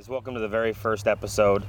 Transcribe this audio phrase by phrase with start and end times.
[0.00, 1.62] guys, welcome to the very first episode,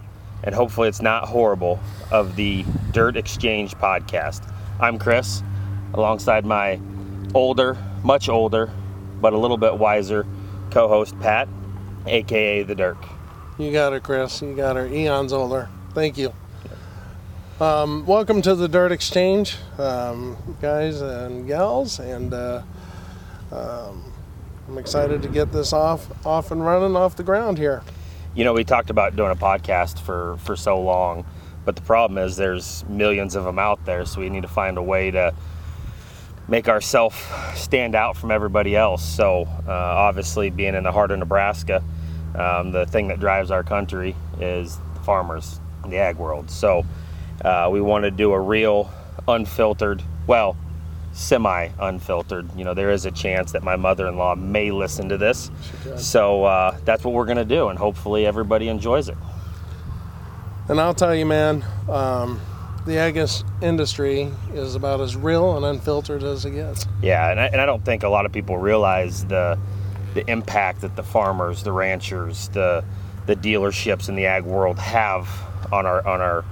[0.45, 1.81] and hopefully it's not horrible,
[2.11, 2.63] of the
[2.93, 4.49] Dirt Exchange podcast.
[4.79, 5.43] I'm Chris,
[5.93, 6.79] alongside my
[7.33, 8.71] older, much older,
[9.19, 10.25] but a little bit wiser
[10.69, 11.49] co host Pat,
[12.07, 13.05] aka The Dirk.
[13.57, 14.41] You got it, Chris.
[14.41, 14.87] You got her.
[14.87, 15.67] Eons older.
[15.93, 16.33] Thank you.
[17.59, 22.61] Um, welcome to the Dirt Exchange, um, guys and gals, and uh,
[23.51, 24.13] um,
[24.69, 27.83] I'm excited to get this off, off and running off the ground here.
[28.33, 31.25] You know, we talked about doing a podcast for, for so long,
[31.65, 34.77] but the problem is there's millions of them out there, so we need to find
[34.77, 35.33] a way to
[36.47, 37.15] make ourselves
[37.55, 39.03] stand out from everybody else.
[39.03, 41.83] So, uh, obviously, being in the heart of Nebraska,
[42.33, 46.49] um, the thing that drives our country is the farmers, the ag world.
[46.49, 46.85] So,
[47.43, 48.89] uh, we want to do a real,
[49.27, 50.55] unfiltered, well,
[51.13, 52.49] semi unfiltered.
[52.57, 55.51] You know, there is a chance that my mother in law may listen to this.
[55.97, 59.17] So, uh, that's what we're going to do, and hopefully, everybody enjoys it.
[60.69, 62.39] And I'll tell you, man, um,
[62.85, 63.19] the ag
[63.61, 66.87] industry is about as real and unfiltered as it gets.
[67.01, 69.59] Yeah, and I, and I don't think a lot of people realize the
[70.13, 72.83] the impact that the farmers, the ranchers, the
[73.27, 75.29] the dealerships in the ag world have
[75.71, 76.43] on our on our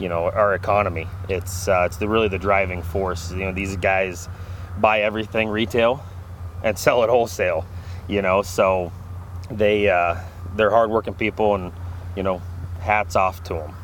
[0.00, 1.06] you know our economy.
[1.28, 3.30] It's uh, it's the really the driving force.
[3.30, 4.28] You know, these guys
[4.78, 6.02] buy everything retail
[6.64, 7.66] and sell it wholesale.
[8.08, 8.92] You know, so
[9.50, 10.16] they uh,
[10.56, 11.72] they're hardworking people, and
[12.16, 12.42] you know,
[12.80, 13.74] hats off to them.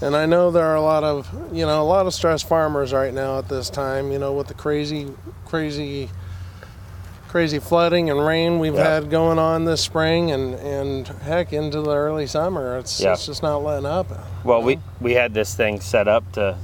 [0.00, 2.92] And I know there are a lot of, you know, a lot of stressed farmers
[2.92, 5.12] right now at this time, you know, with the crazy,
[5.44, 6.08] crazy,
[7.28, 8.94] crazy flooding and rain we've Yeah.
[8.94, 12.78] had going on this spring and, and heck into the early summer.
[12.78, 13.12] It's, Yeah.
[13.12, 14.06] it's just not letting up.
[14.44, 16.56] Well, we we had this thing set up to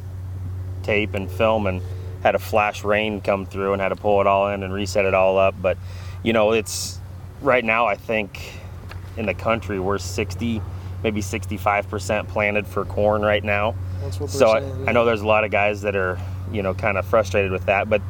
[0.83, 1.83] tape and film, and
[2.23, 5.05] had a flash rain come through, and had to pull it all in and reset
[5.05, 5.55] it all up.
[5.61, 5.77] But
[6.23, 6.99] you know, it's
[7.43, 7.87] right now.
[7.87, 8.55] I think
[9.17, 10.61] in the country we're sixty,
[11.03, 13.75] maybe sixty-five percent planted for corn right now.
[14.03, 14.63] That's what So I.
[14.89, 16.19] I know there's a lot of guys that are
[16.53, 18.01] you know kind of frustrated with that, but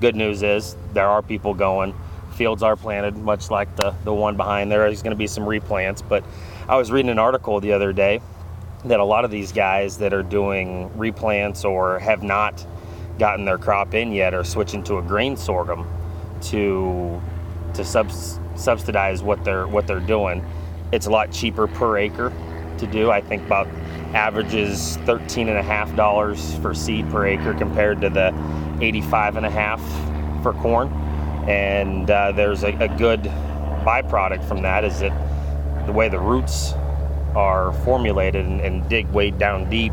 [0.00, 1.94] good news is there are people going.
[2.34, 4.80] Fields are planted, much like the the one behind there.
[4.80, 6.24] There's going to be some replants, but
[6.68, 8.20] I was reading an article the other day
[8.84, 12.64] that a lot of these guys that are doing replants or have not
[13.18, 15.86] gotten their crop in yet are switching to a grain sorghum
[16.40, 17.20] to
[17.74, 20.44] to subs, subsidize what they're what they're doing.
[20.92, 22.32] It's a lot cheaper per acre
[22.78, 23.10] to do.
[23.10, 23.68] I think about
[24.14, 28.32] averages thirteen and a half dollars for seed per acre compared to the
[28.80, 29.80] eighty-five and a half
[30.42, 30.88] for corn.
[31.48, 33.22] And uh, there's a, a good
[33.84, 36.74] byproduct from that is that the way the roots
[37.34, 39.92] are formulated and, and dig way down deep,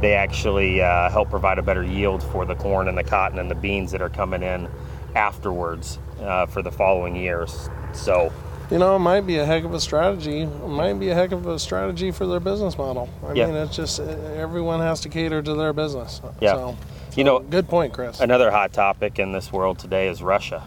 [0.00, 3.50] they actually uh, help provide a better yield for the corn and the cotton and
[3.50, 4.68] the beans that are coming in
[5.14, 7.68] afterwards uh, for the following years.
[7.92, 8.32] So,
[8.70, 10.42] you know, it might be a heck of a strategy.
[10.42, 13.08] It might be a heck of a strategy for their business model.
[13.26, 13.46] I Yeah.
[13.46, 16.20] mean, it's just everyone has to cater to their business.
[16.40, 16.54] Yeah.
[16.54, 16.76] So,
[17.16, 18.20] you know, good point, Chris.
[18.20, 20.66] another hot topic in this world today is Russia.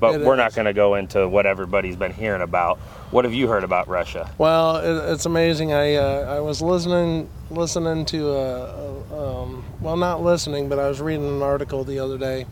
[0.00, 2.78] But It we're not going to go into what everybody's been hearing about.
[3.10, 4.30] What have you heard about Russia?
[4.38, 5.74] Well, it, it's amazing.
[5.74, 10.88] I uh, I was listening listening to uh, uh, um, well, not listening, but I
[10.88, 12.46] was reading an article the other day,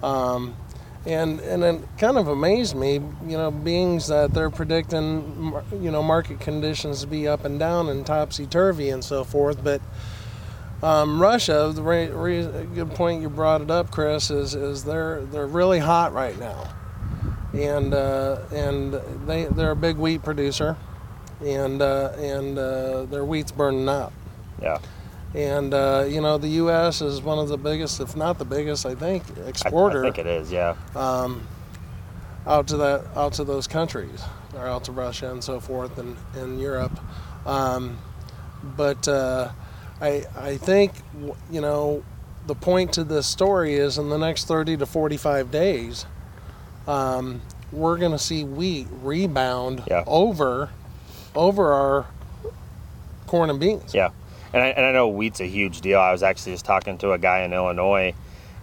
[0.00, 0.54] um,
[1.06, 2.94] and and it kind of amazed me.
[3.26, 7.88] You know, beings that they're predicting, you know, market conditions to be up and down
[7.88, 9.80] and topsy turvy and so forth, but.
[10.82, 15.22] Um, Russia, the re- re- good point you brought it up, Chris, is is they're
[15.22, 16.70] they're really hot right now,
[17.54, 18.92] and uh, and
[19.26, 20.76] they they're a big wheat producer,
[21.42, 24.12] and uh, and uh, their wheat's burning up.
[24.60, 24.78] Yeah.
[25.34, 27.00] And uh, you know the U.S.
[27.00, 30.26] is one of the biggest, if not the biggest, I think, I, I think it
[30.26, 30.76] is, yeah.
[30.94, 31.46] um,
[32.46, 34.22] out to that out to those countries,
[34.54, 36.98] or out to Russia and so forth, and, and Europe.
[37.44, 37.98] Um,
[38.76, 39.50] but uh,
[40.00, 40.92] I I think
[41.50, 42.02] you know
[42.46, 46.06] the point to this story is in the next 30 to 45 days,
[46.86, 47.40] um,
[47.72, 50.04] we're going to see wheat rebound Yeah.
[50.06, 50.70] over
[51.34, 52.06] over our
[53.26, 53.92] corn and beans.
[53.94, 54.10] Yeah,
[54.52, 55.98] and I, and I know wheat's a huge deal.
[55.98, 58.14] I was actually just talking to a guy in Illinois,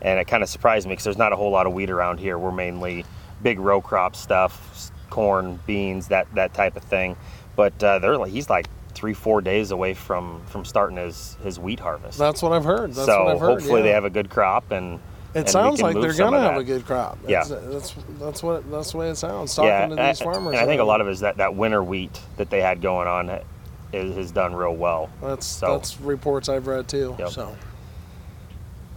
[0.01, 2.19] and it kind of surprised me because there's not a whole lot of wheat around
[2.19, 2.37] here.
[2.37, 3.05] We're mainly
[3.41, 7.17] big row crop stuff, corn, beans, that that type of thing.
[7.55, 8.67] But uh, they're like he's like
[9.03, 12.17] three, four days away from from starting his his wheat harvest.
[12.17, 12.93] That's what I've heard.
[12.93, 13.59] That's so what I've heard.
[13.59, 13.87] hopefully yeah.
[13.87, 14.97] they have a good crop and.
[15.35, 17.17] It and sounds like they're gonna have a good crop.
[17.27, 17.43] Yeah.
[17.43, 19.57] That's, that's that's what that's the way it sounds.
[19.57, 21.37] Yeah, Talking to and, these farmers, and I think a lot of it is that
[21.37, 23.41] that winter wheat that they had going on
[23.91, 25.09] is, has done real well.
[25.21, 27.15] that's so- that's reports I've read too.
[27.19, 27.29] Yep.
[27.31, 27.57] So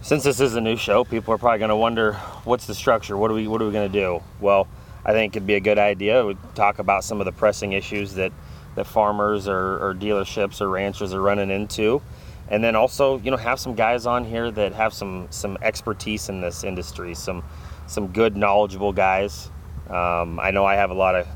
[0.01, 2.13] Since this is a new show, people are probably going to wonder
[2.45, 3.17] what's the structure.
[3.17, 4.21] What are we What are we going to do?
[4.39, 4.67] Well,
[5.03, 6.23] I think it'd be a good idea.
[6.23, 8.31] We talk about some of the pressing issues that
[8.77, 11.99] that farmers or, or dealerships or ranchers are running into,
[12.47, 16.29] and then also you know have some guys on here that have some some expertise
[16.29, 17.43] in this industry, some
[17.87, 19.49] some good knowledgeable guys.
[19.89, 21.27] Um, I know I have a lot of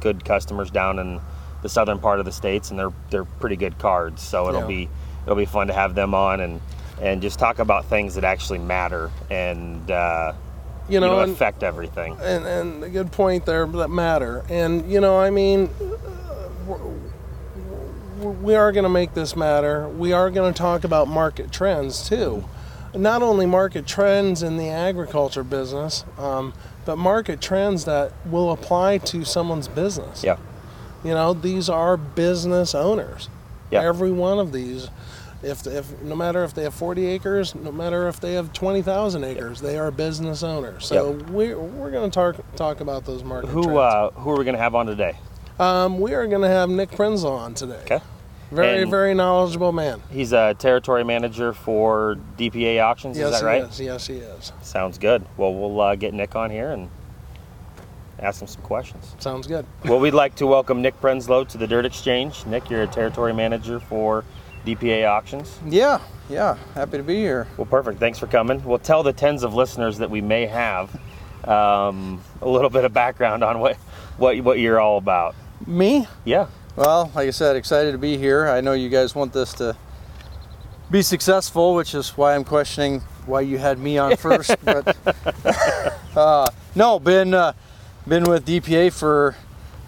[0.00, 1.20] good customers down in
[1.62, 4.22] the southern part of the states, and they're they're pretty good cards.
[4.22, 4.66] So it'll Yeah.
[4.68, 4.88] be
[5.24, 6.60] it'll be fun to have them on and
[7.02, 10.32] and just talk about things that actually matter and uh,
[10.88, 12.16] You know, and, affect everything.
[12.22, 14.44] and and a good point there that matter.
[14.48, 15.70] And you know, I mean,
[18.42, 19.88] we are going to make this matter.
[19.88, 22.44] We are going to talk about market trends too.
[22.94, 26.52] Not only market trends in the agriculture business, um,
[26.84, 30.22] but market trends that will apply to someone's business.
[30.22, 30.36] Yeah,
[31.02, 33.28] You know, these are business owners.
[33.70, 33.82] Yeah.
[33.82, 34.90] Every one of these,
[35.42, 39.24] if, if no matter if they have 40 acres, no matter if they have 20,000
[39.24, 40.86] acres, they are business owners.
[40.86, 43.78] So we're, we're going to talk talk about those market who trends.
[43.78, 45.16] uh, who are we going to have on today?
[45.58, 47.80] Um, we are going to have Nick Prenzlow on today.
[47.84, 48.00] Okay,
[48.50, 50.00] Very And- very knowledgeable man.
[50.10, 53.16] he's a territory manager for DPA auctions.
[53.18, 53.62] yes, is that right?
[53.64, 53.80] he is.
[53.80, 54.52] Yes, he is.
[54.62, 55.24] Sounds good.
[55.36, 56.88] Well, we'll uh, get Nick on here and
[58.20, 59.14] ask him some questions.
[59.18, 59.66] Sounds good.
[59.84, 62.46] well, we'd like to welcome Nick Prenzlow to the Dirt Exchange.
[62.46, 64.24] Nick, you're a territory manager for
[64.64, 65.58] DPA auctions.
[65.68, 66.00] Yeah,
[66.30, 67.46] yeah, happy to be here.
[67.56, 67.98] Well, perfect.
[67.98, 68.62] Thanks for coming.
[68.64, 70.94] We'll tell the tens of listeners that we may have
[71.46, 73.76] um, a little bit of background on what
[74.16, 75.34] what what you're all about.
[75.66, 76.06] Me?
[76.24, 76.46] Yeah.
[76.76, 78.48] Well, like I said, excited to be here.
[78.48, 79.76] I know you guys want this to
[80.90, 84.56] be successful, which is why I'm questioning why you had me on first.
[84.64, 84.96] but
[86.16, 87.52] uh, no, been uh,
[88.08, 89.36] been with DPA for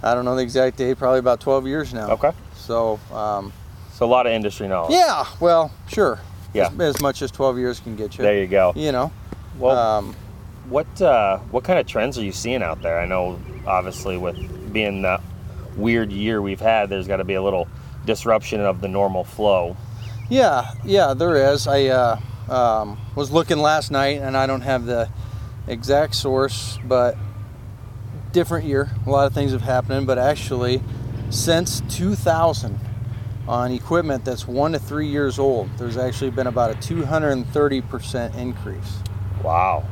[0.03, 2.11] I don't know the exact date, probably about 12 years now.
[2.11, 2.31] Okay.
[2.55, 3.53] So um,
[3.93, 4.93] So a lot of industry knowledge.
[4.93, 6.21] yeah, well, sure.
[6.55, 6.69] Yeah.
[6.69, 8.23] As, as much as 12 years can get you.
[8.23, 8.73] There you go.
[8.77, 9.13] You know.
[9.59, 10.17] Well, um,
[10.69, 12.99] what uh, what kind of trends are you seeing out there?
[13.01, 15.21] I know, obviously, with being the
[15.77, 17.69] weird year we've had, there's got to be a little
[18.05, 19.77] disruption of the normal flow.
[20.29, 21.67] Yeah, yeah, there is.
[21.67, 25.09] I uh, um, was looking last night, and I don't have the
[25.69, 27.17] exact source, but
[28.33, 28.91] different year.
[29.07, 30.83] A lot of things have happened, but actually,
[31.31, 32.79] since 2000,
[33.49, 38.99] on equipment that's one to three years old, there's actually been about a 230% increase
[39.43, 39.85] Wow.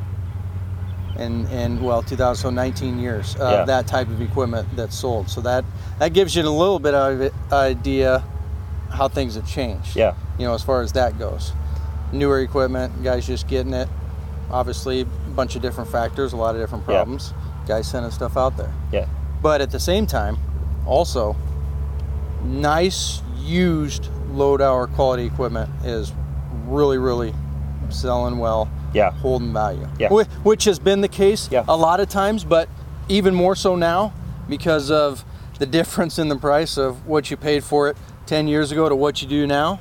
[1.16, 3.36] in, in well, 2019 years.
[3.36, 3.64] Uh, Yeah.
[3.64, 5.30] That type of equipment that's sold.
[5.30, 5.64] So that
[5.98, 8.22] that gives you a little bit of idea
[8.90, 10.14] how things have changed Yeah.
[10.38, 11.52] you know, as far as that goes.
[12.12, 13.88] Newer equipment, guys just getting it.
[14.50, 15.04] Obviously, a
[15.34, 17.32] bunch of different factors, a lot of different problems.
[17.36, 17.76] Yeah.
[17.76, 18.72] Guys sending stuff out there.
[18.92, 19.06] Yeah.
[19.42, 20.36] But at the same time,
[20.86, 21.34] also,
[22.44, 26.12] nice used low hour quality equipment is
[26.66, 27.34] really, really
[27.88, 29.10] selling well, Yeah.
[29.10, 29.86] holding value.
[29.98, 30.08] Yeah.
[30.10, 31.64] Which has been the case Yeah.
[31.68, 32.68] a lot of times, but
[33.08, 34.12] even more so now
[34.48, 35.24] because of
[35.58, 37.96] the difference in the price of what you paid for it
[38.26, 39.78] 10 years ago to what you do now.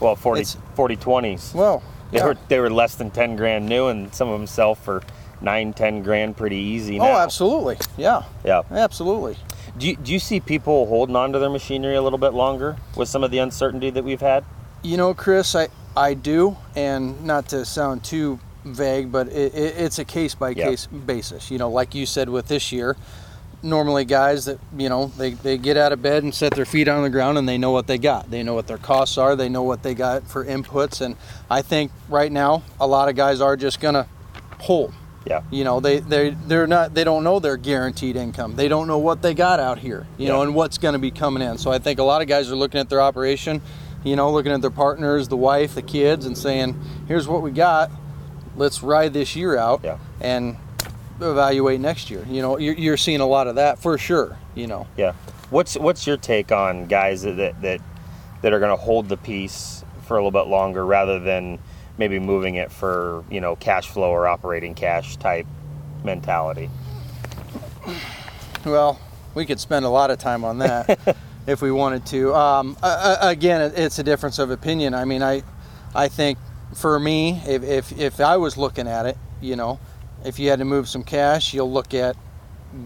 [0.00, 1.54] Well, 40, It's- 4020s.
[1.54, 2.24] Well, They yeah.
[2.26, 5.02] were they were less than 10 grand new, and some of them sell for
[5.40, 7.10] nine, 10 grand pretty easy oh, now.
[7.10, 7.78] Oh, absolutely.
[7.96, 8.62] Yeah, Yeah.
[8.70, 9.36] absolutely.
[9.76, 12.76] Do you, do you see people holding on to their machinery a little bit longer
[12.96, 14.44] with some of the uncertainty that we've had?
[14.82, 19.74] You know, Chris, I, I do, and not to sound too vague, but it, it,
[19.76, 21.50] it's a case by case basis.
[21.50, 22.96] You know, like you said with this year,
[23.62, 26.88] normally guys that, you know, they, they get out of bed and set their feet
[26.88, 28.30] on the ground and they know what they got.
[28.30, 31.00] They know what their costs are, they know what they got for inputs.
[31.00, 31.16] And
[31.50, 34.06] I think right now, a lot of guys are just to
[34.60, 34.94] hold.
[35.26, 35.42] Yeah.
[35.50, 38.56] You know, they they they're not they don't know their guaranteed income.
[38.56, 41.10] They don't know what they got out here, you know, and what's going to be
[41.10, 41.58] coming in.
[41.58, 43.60] So I think a lot of guys are looking at their operation,
[44.04, 47.50] you know, looking at their partners, the wife, the kids and saying, "Here's what we
[47.50, 47.90] got.
[48.56, 49.98] Let's ride this year out Yeah.
[50.20, 50.56] and
[51.20, 54.66] evaluate next year." You know, you're, you're seeing a lot of that for sure, you
[54.66, 54.86] know.
[54.96, 55.12] Yeah.
[55.50, 57.80] What's what's your take on guys that that
[58.42, 61.58] that, are going to hold the piece for a little bit longer rather than
[61.96, 65.46] maybe moving it for you know cash flow or operating cash type
[66.04, 66.70] mentality?
[68.64, 69.00] Well,
[69.34, 72.34] we could spend a lot of time on that if we wanted to.
[72.34, 74.94] Um, a- again, it's a difference of opinion.
[74.94, 75.42] I mean, I,
[75.94, 76.38] I think
[76.74, 79.80] for me, if, if if I was looking at it, you know,
[80.28, 82.14] if you had to move some cash, you'll look at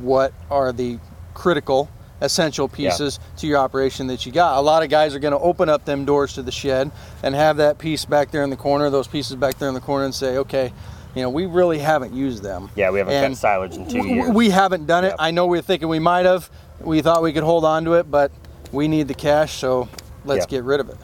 [0.01, 0.99] what are the
[1.35, 4.59] critical, essential pieces to your operation that you got.
[4.59, 7.35] A lot of guys are going to open up them doors to the shed and
[7.35, 10.05] have that piece back there in the corner, those pieces back there in the corner,
[10.05, 10.73] and say, okay.
[11.15, 12.71] You know, we really haven't used them.
[12.75, 14.31] Yeah, we haven't And cut silage in two w- years.
[14.31, 15.09] We haven't done it.
[15.09, 15.17] Yep.
[15.19, 16.49] I know we are thinking we might have.
[16.81, 18.33] We thought we could hold on to it, but
[18.73, 19.91] we need the cash, so
[20.25, 20.57] let's Yeah.
[20.57, 20.97] get rid of it.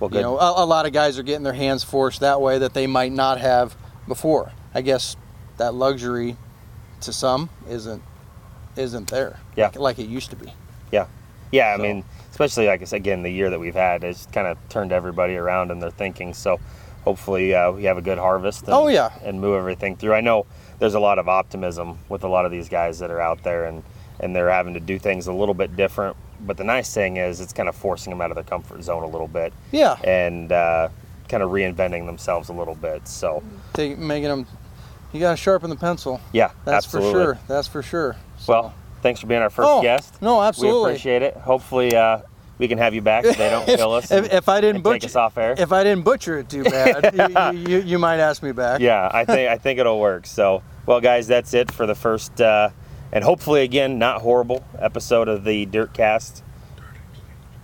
[0.00, 0.16] well, good.
[0.16, 2.74] You know, a, a lot of guys are getting their hands forced that way that
[2.74, 3.76] they might not have
[4.08, 4.50] before.
[4.74, 5.16] I guess
[5.58, 6.36] that luxury
[7.02, 8.02] to some isn't
[8.76, 9.38] isn't there.
[9.56, 9.66] Yeah.
[9.66, 10.52] like, like it used to be.
[10.90, 11.06] Yeah,
[11.50, 11.74] yeah.
[11.74, 14.46] I So- mean, especially like I said, again, the year that we've had has kind
[14.46, 16.32] of turned everybody around in their thinking.
[16.34, 16.58] So
[17.04, 18.64] hopefully uh, we have a good harvest.
[18.64, 19.10] And, Oh, yeah.
[19.22, 20.14] and move everything through.
[20.14, 20.46] I know
[20.78, 23.64] there's a lot of optimism with a lot of these guys that are out there,
[23.64, 23.82] and
[24.20, 26.16] and they're having to do things a little bit different.
[26.40, 29.02] But the nice thing is, it's kind of forcing them out of their comfort zone
[29.02, 30.88] a little bit, Yeah, and uh,
[31.28, 33.06] kind of reinventing themselves a little bit.
[33.08, 33.42] So
[33.74, 34.46] Take, making them.
[35.12, 36.20] You got to sharpen the pencil.
[36.32, 37.12] yeah, That's absolutely.
[37.12, 37.38] for sure.
[37.48, 38.16] That's for sure.
[38.38, 40.20] So- Well, thanks for being our first Oh, guest.
[40.22, 40.82] no, absolutely.
[40.82, 41.36] We appreciate it.
[41.36, 42.18] Hopefully, uh,
[42.58, 44.10] we can have you back if they don't kill us.
[44.10, 45.54] if, if I didn't butcher us off air.
[45.58, 47.14] if I didn't butcher it too bad,
[47.54, 48.80] you, you, you, you might ask me back.
[48.80, 50.26] yeah, I think I think it'll work.
[50.26, 52.70] So, well, guys, that's it for the first uh,
[53.10, 56.44] and hopefully again not horrible episode of the Dirt Cast,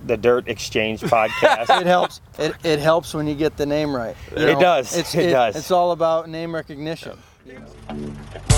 [0.04, 1.80] the Dirt Exchange podcast.
[1.80, 2.20] It helps.
[2.38, 4.16] It, it helps when you get the name right.
[4.36, 5.14] You It does.
[5.14, 5.54] It does.
[5.56, 7.16] It's all about name recognition.
[7.48, 8.57] You know.